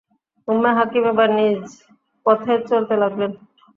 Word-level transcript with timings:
উম্মে 0.47 0.71
হাকীম 0.77 1.05
এবার 1.11 1.29
নিজ 1.37 1.63
পথে 2.25 2.53
চলতে 2.69 2.95
লাগলেন। 3.01 3.31